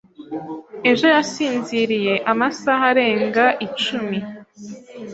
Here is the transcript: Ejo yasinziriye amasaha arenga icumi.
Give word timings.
Ejo 0.91 1.05
yasinziriye 1.15 2.13
amasaha 2.31 2.83
arenga 2.91 3.45
icumi. 3.67 4.17